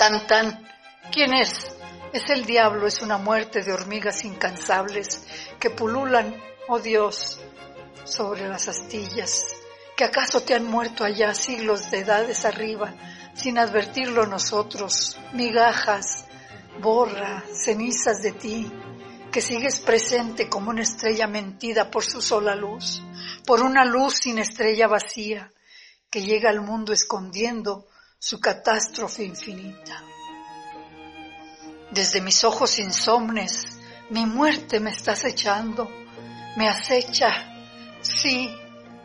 Tan 0.00 0.26
tan, 0.26 0.66
¿quién 1.12 1.34
es? 1.34 1.76
Es 2.14 2.30
el 2.30 2.46
diablo, 2.46 2.86
es 2.86 3.02
una 3.02 3.18
muerte 3.18 3.62
de 3.62 3.74
hormigas 3.74 4.24
incansables 4.24 5.26
que 5.58 5.68
pululan, 5.68 6.42
oh 6.68 6.78
Dios, 6.78 7.38
sobre 8.04 8.48
las 8.48 8.66
astillas, 8.66 9.44
que 9.98 10.04
acaso 10.04 10.40
te 10.40 10.54
han 10.54 10.64
muerto 10.64 11.04
allá 11.04 11.34
siglos 11.34 11.90
de 11.90 11.98
edades 11.98 12.46
arriba, 12.46 12.94
sin 13.34 13.58
advertirlo 13.58 14.24
nosotros, 14.24 15.18
migajas, 15.34 16.24
borra, 16.80 17.44
cenizas 17.52 18.22
de 18.22 18.32
ti, 18.32 18.72
que 19.30 19.42
sigues 19.42 19.80
presente 19.80 20.48
como 20.48 20.70
una 20.70 20.80
estrella 20.80 21.26
mentida 21.26 21.90
por 21.90 22.06
su 22.06 22.22
sola 22.22 22.54
luz, 22.54 23.02
por 23.44 23.60
una 23.60 23.84
luz 23.84 24.14
sin 24.14 24.38
estrella 24.38 24.86
vacía, 24.86 25.52
que 26.10 26.22
llega 26.22 26.48
al 26.48 26.62
mundo 26.62 26.94
escondiendo 26.94 27.89
su 28.22 28.38
catástrofe 28.38 29.24
infinita. 29.24 30.02
Desde 31.90 32.20
mis 32.20 32.44
ojos 32.44 32.78
insomnes, 32.78 33.78
mi 34.10 34.26
muerte 34.26 34.78
me 34.78 34.90
estás 34.90 35.24
echando, 35.24 35.90
me 36.56 36.68
acecha, 36.68 37.30
sí, 38.02 38.54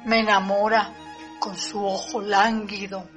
me 0.03 0.19
enamora 0.19 0.93
con 1.39 1.57
su 1.57 1.83
ojo 1.83 2.21
lánguido. 2.21 3.09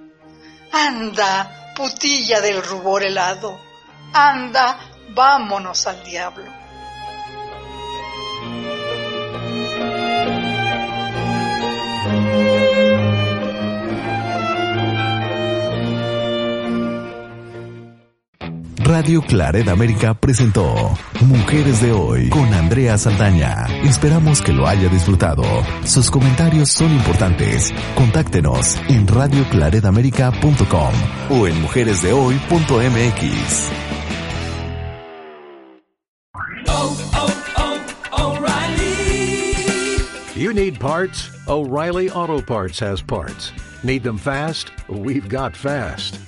Anda, 0.71 1.75
putilla 1.75 2.41
del 2.41 2.63
rubor 2.63 3.05
helado, 3.05 3.59
anda, 4.13 4.79
vámonos 5.17 5.85
al 5.89 6.05
diablo. 6.05 6.58
Radio 18.99 19.23
Claret 19.23 19.69
América 19.69 20.13
presentó 20.13 20.75
Mujeres 21.21 21.81
de 21.81 21.93
Hoy 21.93 22.29
con 22.31 22.53
Andrea 22.53 22.99
Saldaña. 22.99 23.65
Esperamos 23.85 24.43
que 24.43 24.53
lo 24.53 24.67
haya 24.67 24.89
disfrutado. 24.89 25.45
Sus 25.85 26.11
comentarios 26.11 26.71
son 26.71 26.91
importantes. 26.91 27.73
Contáctenos 27.95 28.77
en 28.89 29.07
radioclaredamerica.com 29.07 30.93
o 31.31 31.47
en 31.47 31.63
mujeresdehoy.mx. 31.63 33.71
You 40.35 40.53
need 40.53 40.81
parts? 40.81 41.31
O'Reilly 41.47 42.11
Auto 42.11 42.41
Parts 42.41 42.81
has 42.81 43.01
parts. 43.01 43.53
Need 43.85 44.03
them 44.03 44.19
fast? 44.19 44.73
We've 44.89 45.29
got 45.29 45.57
fast. 45.57 46.28